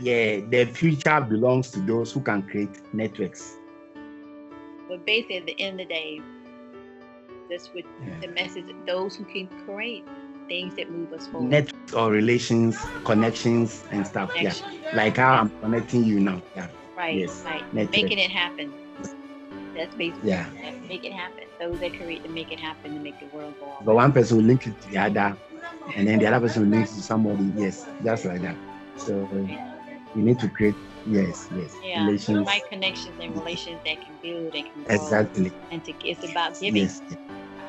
[0.00, 3.56] yeah, the future belongs to those who can create networks.
[4.88, 6.20] But basically, at the end of the day,
[7.50, 8.20] that's what yeah.
[8.20, 10.04] the message: those who can create
[10.48, 11.50] things that move us forward.
[11.50, 14.30] Networks or relations, connections, and stuff.
[14.40, 14.54] Yeah,
[14.94, 16.42] like how I'm connecting you now.
[16.56, 16.68] Yeah.
[16.96, 17.16] Right.
[17.16, 17.42] Yes.
[17.44, 17.62] Right.
[17.74, 17.92] Network.
[17.92, 18.72] Making it happen.
[19.74, 20.46] That's basically yeah.
[20.88, 21.44] Make it happen.
[21.60, 23.84] Those that create to make it happen to make the world go on.
[23.84, 25.36] But one person will link it to the other,
[25.94, 27.52] and then the other person will link it to somebody.
[27.56, 28.56] Yes, just like that.
[28.96, 29.28] So
[30.14, 30.74] you need to create
[31.06, 32.46] yes yes yeah relations.
[32.46, 35.52] right connections and relations that can build and can exactly.
[35.70, 36.82] and to it's about giving.
[36.82, 37.00] Yes,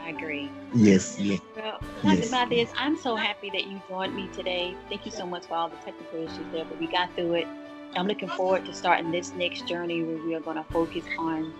[0.03, 0.49] i agree.
[0.73, 1.39] Yes yes.
[1.55, 2.27] Well talking yes.
[2.27, 4.75] about this i'm so happy that you joined me today.
[4.89, 7.47] Thank you so much for all the technical issues there but we got through it.
[7.95, 11.53] I'm looking forward to starting this next journey where we are going to focus on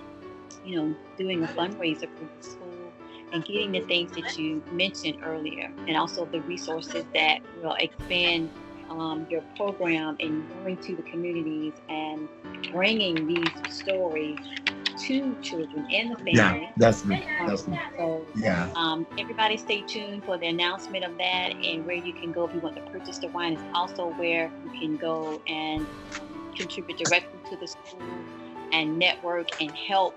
[0.65, 2.93] you know doing a fundraiser for the school
[3.31, 8.49] and getting the things that you mentioned earlier and also the resources that will expand
[8.89, 12.27] um, your program and going to the communities and
[12.71, 14.37] bringing these stories
[14.99, 16.33] to children and the family.
[16.33, 17.23] Yeah, that's me.
[17.45, 17.79] That's me.
[17.97, 18.69] So, yeah.
[18.75, 22.53] Um, everybody stay tuned for the announcement of that and where you can go if
[22.53, 25.85] you want to purchase the wine is also where you can go and
[26.55, 28.01] contribute directly to the school
[28.73, 30.15] and network and help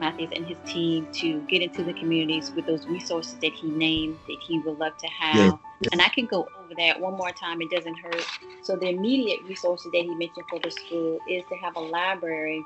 [0.00, 4.18] Matthews and his team to get into the communities with those resources that he named
[4.26, 5.58] that he would love to have.
[5.80, 5.88] Yeah.
[5.92, 8.26] And I can go over that one more time, it doesn't hurt.
[8.62, 12.64] So, the immediate resources that he mentioned for the school is to have a library,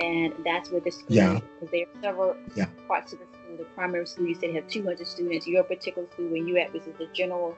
[0.00, 1.40] and that's where the school, yeah.
[1.54, 2.66] because there are several yeah.
[2.86, 3.56] parts of the school.
[3.58, 5.46] The primary school, you said, have 200 students.
[5.46, 7.56] Your particular school, where you at, which is the general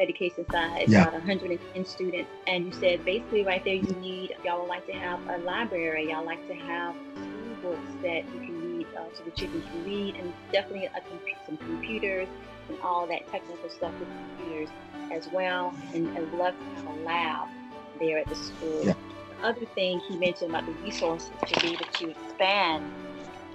[0.00, 1.02] education side, yeah.
[1.02, 2.30] about 110 students.
[2.46, 6.10] And you said basically right there, you need, y'all would like to have a library,
[6.10, 8.63] y'all like to have school books that you can
[8.96, 11.00] uh, so the children can read, and definitely a,
[11.46, 12.28] some computers
[12.68, 14.68] and all that technical stuff with computers
[15.12, 15.74] as well.
[15.94, 17.48] And I'd love to have a lab
[18.00, 18.84] there at the school.
[18.84, 18.94] Yeah.
[19.40, 22.84] The other thing he mentioned about the resources to be able to expand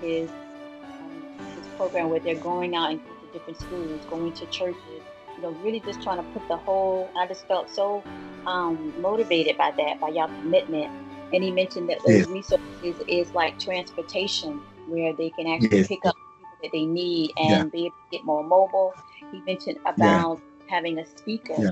[0.01, 5.01] his um, his program where they're going out and to different schools, going to churches,
[5.35, 7.09] you know, really just trying to put the whole.
[7.17, 8.03] I just felt so
[8.45, 10.91] um, motivated by that, by y'all commitment.
[11.31, 15.87] And he mentioned that those resources is like transportation where they can actually yes.
[15.87, 17.63] pick up people that they need and yeah.
[17.65, 18.93] be able to get more mobile.
[19.31, 20.75] He mentioned about yeah.
[20.75, 21.69] having a speaker, yeah.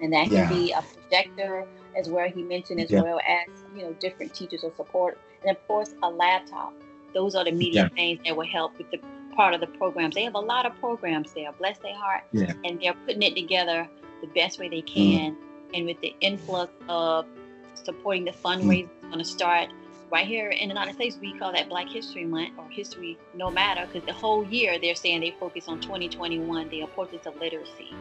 [0.00, 2.28] and that can be a projector as well.
[2.28, 6.10] He mentioned as well as you know different teachers or support, and of course a
[6.10, 6.72] laptop.
[7.14, 9.00] Those are the immediate things that will help with the
[9.34, 10.14] part of the programs.
[10.14, 11.52] They have a lot of programs there.
[11.52, 13.88] Bless their heart, and they're putting it together
[14.20, 14.94] the best way they mm.
[14.94, 15.32] can.
[15.32, 15.36] Mm.
[15.74, 17.26] And with the influx of
[17.74, 19.02] supporting the fundraiser, mm.
[19.02, 19.68] going to start
[20.10, 23.50] right here in the United States, we call that Black History Month or History No
[23.50, 27.94] Matter because the whole year they're saying they focus on 2021, the importance of literacy.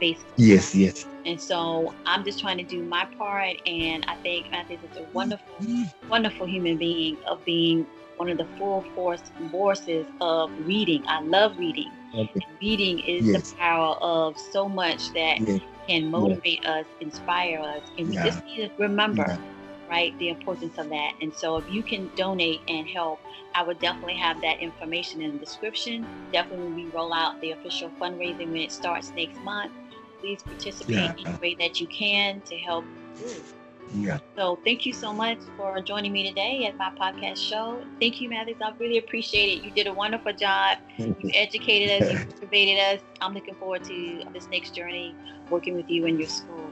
[0.00, 0.32] Basically.
[0.36, 1.06] Yes, yes.
[1.26, 5.04] And so I'm just trying to do my part, and I think Matthew is a
[5.12, 6.08] wonderful, mm-hmm.
[6.08, 7.86] wonderful human being of being
[8.16, 11.04] one of the full force forces of reading.
[11.06, 11.90] I love reading.
[12.14, 12.40] Okay.
[12.60, 13.50] reading is yes.
[13.50, 15.60] the power of so much that yes.
[15.88, 16.84] can motivate yes.
[16.84, 18.24] us, inspire us, and we yeah.
[18.24, 19.38] just need to remember, yeah.
[19.92, 21.12] Right, the importance of that.
[21.20, 23.20] And so, if you can donate and help,
[23.54, 26.06] I would definitely have that information in the description.
[26.32, 29.70] Definitely, when we roll out the official fundraising when it starts next month,
[30.18, 31.14] please participate yeah.
[31.18, 32.86] in the way that you can to help.
[33.94, 34.18] Yeah.
[34.34, 37.84] So thank you so much for joining me today at my podcast show.
[38.00, 38.62] Thank you, Matthias.
[38.62, 39.62] I really appreciate it.
[39.62, 40.78] You did a wonderful job.
[40.96, 43.00] You educated us, you motivated us.
[43.20, 45.14] I'm looking forward to this next journey
[45.50, 46.70] working with you in your school.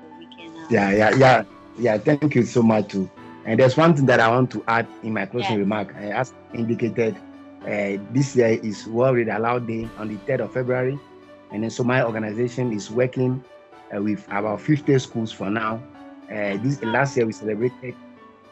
[0.00, 0.56] So we can.
[0.56, 1.44] Uh, yeah, yeah, yeah,
[1.78, 1.98] yeah.
[1.98, 3.10] Thank you so much too.
[3.44, 5.94] And there's one thing that I want to add in my closing remark.
[5.96, 7.16] As indicated,
[7.62, 10.98] uh, this year is World Read Aloud Day on the 3rd of February.
[11.50, 13.42] And then so my organization is working
[13.94, 15.82] uh, with about 50 schools for now
[16.32, 17.94] uh, this last year we celebrated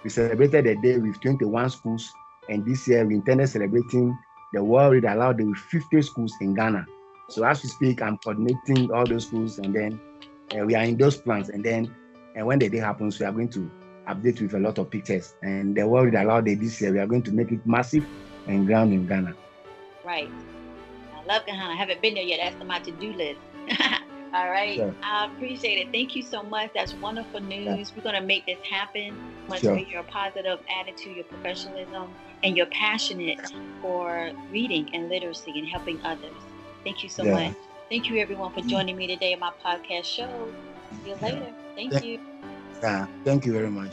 [0.04, 2.12] we celebrated the day with 21 schools,
[2.48, 4.16] and this year we intended celebrating
[4.52, 6.86] the World Read Aloud Day with 50 schools in Ghana.
[7.28, 10.00] So as we speak, I'm coordinating all those schools, and then
[10.66, 11.50] we are in those plans.
[11.50, 11.94] And then,
[12.34, 13.70] and when the day happens, we are going to
[14.08, 15.34] update with a lot of pictures.
[15.42, 18.04] And the World Aloud Day this year, we are going to make it massive
[18.46, 19.34] and ground in Ghana.
[20.04, 20.30] Right.
[21.14, 21.62] I love Ghana.
[21.62, 22.40] I haven't been there yet.
[22.42, 23.40] That's on my to-do list.
[24.32, 24.76] All right.
[24.76, 24.94] Sure.
[25.02, 25.92] I appreciate it.
[25.92, 26.70] Thank you so much.
[26.74, 27.66] That's wonderful news.
[27.66, 27.96] Yeah.
[27.96, 29.16] We're going to make this happen.
[29.48, 29.76] Once sure.
[29.76, 32.12] your positive attitude, your professionalism,
[32.44, 33.40] and you're passionate
[33.82, 36.30] for reading and literacy and helping others.
[36.84, 37.48] Thank you so yeah.
[37.48, 37.56] much.
[37.88, 38.68] Thank you, everyone, for mm.
[38.68, 40.48] joining me today on my podcast show.
[41.02, 41.52] See you later.
[41.80, 42.20] Thank, Thank you.
[42.82, 43.06] Yeah.
[43.24, 43.92] Thank you very much.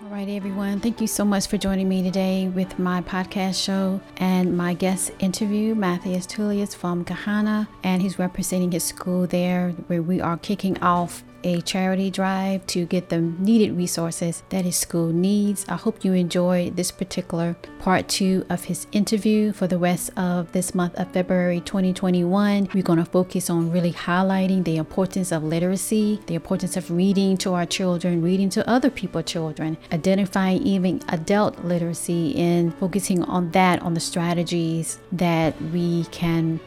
[0.00, 0.78] All right, everyone.
[0.78, 5.10] Thank you so much for joining me today with my podcast show and my guest
[5.18, 10.80] interview, Matthias Tullius from Ghana, and he's representing his school there, where we are kicking
[10.80, 15.64] off a charity drive to get the needed resources that his school needs.
[15.68, 20.50] I hope you enjoy this particular part two of his interview for the rest of
[20.52, 22.70] this month of February 2021.
[22.74, 27.36] We're going to focus on really highlighting the importance of literacy, the importance of reading
[27.38, 33.50] to our children, reading to other people's children, identifying even adult literacy, and focusing on
[33.50, 36.58] that, on the strategies that we can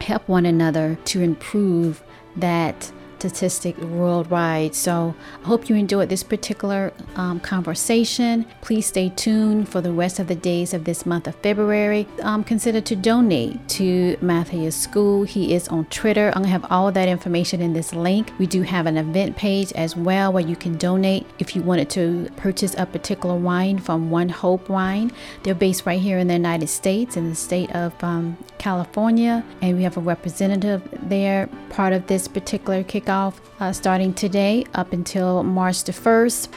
[0.00, 2.02] help one another to improve
[2.36, 4.74] that statistic worldwide.
[4.74, 8.46] So I hope you enjoyed this particular um, conversation.
[8.60, 12.06] Please stay tuned for the rest of the days of this month of February.
[12.22, 15.24] Um, consider to donate to Matthias School.
[15.24, 16.28] He is on Twitter.
[16.28, 18.32] I'm gonna have all that information in this link.
[18.38, 21.90] We do have an event page as well where you can donate if you wanted
[21.90, 25.10] to purchase a particular wine from One Hope Wine.
[25.42, 29.76] They're based right here in the United States in the state of um, California, and
[29.76, 35.42] we have a representative there, part of this particular kickoff, uh, starting today up until
[35.42, 36.48] March the 1st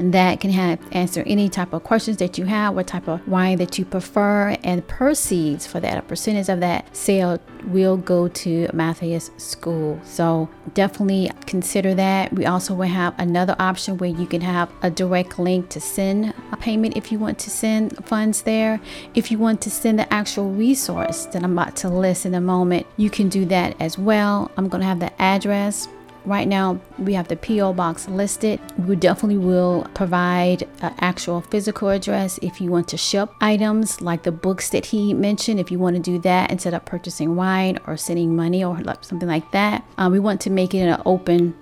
[0.00, 3.58] that can have answer any type of questions that you have, what type of wine
[3.58, 8.68] that you prefer, and proceeds for that, a percentage of that sale will go to
[8.72, 10.00] Matthias School.
[10.04, 12.32] So definitely consider that.
[12.32, 16.32] We also will have another option where you can have a direct link to send
[16.52, 18.80] a payment if you want to send funds there.
[19.14, 22.40] If you want to send the actual resource that I'm about to list in a
[22.40, 24.50] moment, you can do that as well.
[24.56, 25.88] I'm going to have the address
[26.24, 27.72] Right now, we have the P.O.
[27.72, 28.60] box listed.
[28.86, 34.22] We definitely will provide an actual physical address if you want to ship items like
[34.22, 35.60] the books that he mentioned.
[35.60, 39.28] If you want to do that instead of purchasing wine or sending money or something
[39.28, 41.56] like that, um, we want to make it an open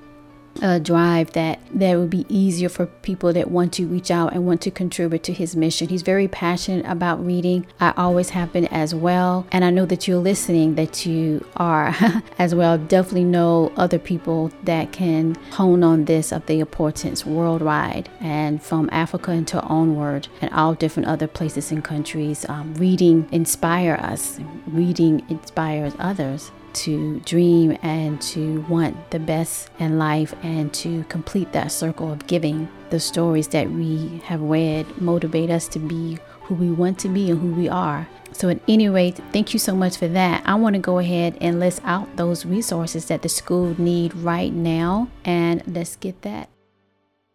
[0.62, 4.46] uh, drive that that would be easier for people that want to reach out and
[4.46, 5.88] want to contribute to his mission.
[5.88, 7.66] He's very passionate about reading.
[7.80, 10.74] I always have been as well, and I know that you're listening.
[10.74, 11.94] That you are
[12.38, 12.78] as well.
[12.78, 18.88] Definitely know other people that can hone on this of the importance worldwide and from
[18.92, 22.46] Africa into onward and all different other places and countries.
[22.48, 24.40] Um, reading inspire us.
[24.66, 31.52] Reading inspires others to dream and to want the best in life and to complete
[31.52, 32.68] that circle of giving.
[32.90, 37.30] The stories that we have read motivate us to be who we want to be
[37.30, 38.08] and who we are.
[38.32, 40.42] So, at any rate, thank you so much for that.
[40.46, 44.52] I want to go ahead and list out those resources that the school need right
[44.52, 46.48] now, and let's get that.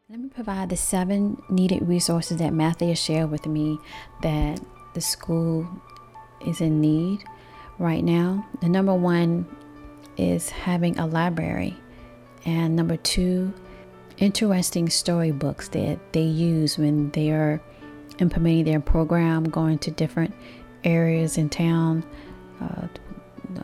[0.09, 3.79] Let me provide the seven needed resources that Matthias shared with me
[4.21, 4.59] that
[4.93, 5.67] the school
[6.45, 7.23] is in need
[7.83, 8.47] right now.
[8.61, 9.45] The number one
[10.17, 11.77] is having a library,
[12.45, 13.53] and number two,
[14.17, 17.61] interesting storybooks that they use when they are
[18.19, 20.33] implementing their program, going to different
[20.83, 22.03] areas in town,
[22.61, 22.87] uh,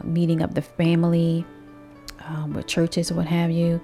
[0.03, 1.45] meeting up the family
[2.25, 3.81] um, with churches what have you,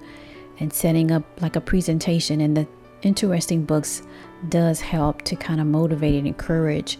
[0.60, 2.40] and setting up like a presentation.
[2.40, 2.66] And the
[3.02, 4.02] interesting books
[4.48, 6.98] does help to kind of motivate and encourage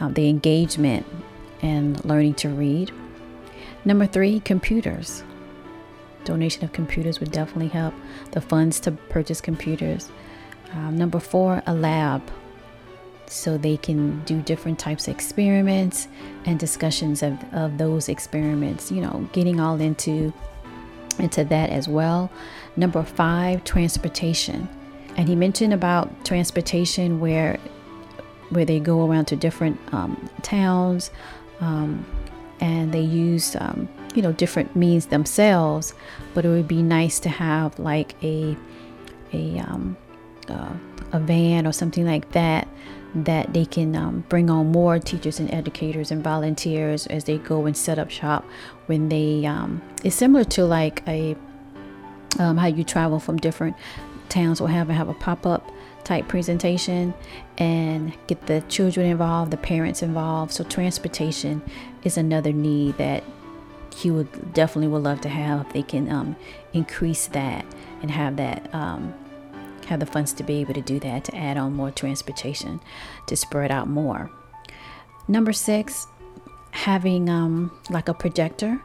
[0.00, 1.06] uh, the engagement
[1.62, 2.92] and learning to read.
[3.84, 5.22] Number three, computers.
[6.24, 7.94] Donation of computers would definitely help.
[8.32, 10.10] The funds to purchase computers.
[10.72, 12.22] Um, number four, a lab.
[13.26, 16.08] So they can do different types of experiments
[16.44, 20.32] and discussions of, of those experiments, you know, getting all into
[21.18, 22.30] into that as well.
[22.76, 24.68] Number five, transportation.
[25.16, 27.58] And he mentioned about transportation where
[28.50, 31.10] where they go around to different um, towns
[31.60, 32.04] um,
[32.60, 35.94] and they use um, you know different means themselves
[36.34, 38.56] but it would be nice to have like a
[39.32, 39.96] a um,
[40.48, 40.72] uh,
[41.12, 42.68] a van or something like that
[43.14, 47.64] that they can um, bring on more teachers and educators and volunteers as they go
[47.66, 48.44] and set up shop
[48.86, 51.36] when they um, it's similar to like a
[52.38, 53.74] um, how you travel from different
[54.28, 55.70] towns will have and have a pop-up
[56.08, 57.12] type presentation
[57.58, 60.52] and get the children involved the parents involved.
[60.52, 61.60] So transportation
[62.02, 63.22] is another need that
[63.94, 65.66] he would definitely would love to have.
[65.66, 66.34] If they can um,
[66.72, 67.66] increase that
[68.00, 69.12] and have that um,
[69.86, 72.80] have the funds to be able to do that to add on more transportation
[73.26, 74.30] to spread out more.
[75.28, 76.06] Number six
[76.70, 78.80] having um, like a projector.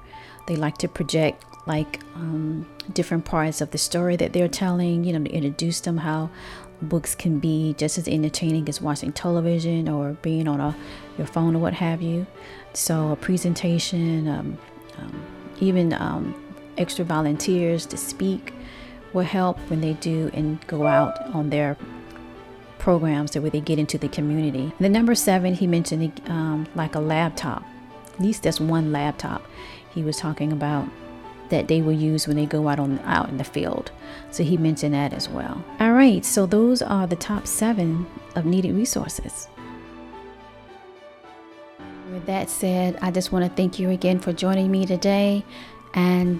[0.48, 5.14] They like to project like um, different parts of the story that they're telling you
[5.14, 6.30] know to introduce them how
[6.84, 10.76] books can be just as entertaining as watching television or being on a
[11.18, 12.26] your phone or what have you
[12.74, 14.58] so a presentation um,
[14.98, 15.24] um,
[15.60, 16.36] even um,
[16.78, 18.54] extra volunteers to speak
[19.14, 21.78] will help when they do and go out on their
[22.80, 24.64] programs that where they get into the community.
[24.64, 27.64] And the number seven, he mentioned um, like a laptop.
[28.14, 29.46] At least that's one laptop
[29.94, 30.88] he was talking about
[31.54, 33.92] that they will use when they go out on out in the field.
[34.32, 35.64] So he mentioned that as well.
[35.80, 39.48] All right, so those are the top seven of needed resources.
[42.12, 45.46] With that said, I just want to thank you again for joining me today
[45.94, 46.40] and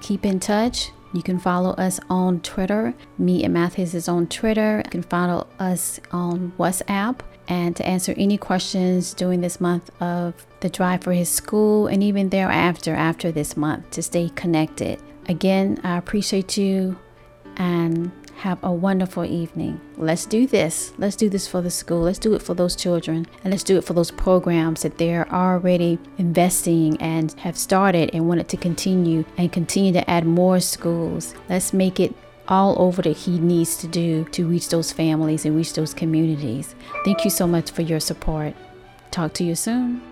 [0.00, 0.90] keep in touch.
[1.14, 2.94] You can follow us on Twitter.
[3.16, 4.82] Me and Matthias is on Twitter.
[4.84, 7.20] You can follow us on WhatsApp.
[7.48, 12.02] And to answer any questions during this month of the drive for his school and
[12.02, 15.00] even thereafter, after this month, to stay connected.
[15.28, 16.98] Again, I appreciate you
[17.56, 19.80] and have a wonderful evening.
[19.96, 20.92] Let's do this.
[20.96, 22.02] Let's do this for the school.
[22.02, 23.26] Let's do it for those children.
[23.42, 28.28] And let's do it for those programs that they're already investing and have started and
[28.28, 31.34] wanted to continue and continue to add more schools.
[31.48, 32.14] Let's make it
[32.48, 36.74] all over that he needs to do to reach those families and reach those communities.
[37.04, 38.54] Thank you so much for your support.
[39.10, 40.07] Talk to you soon.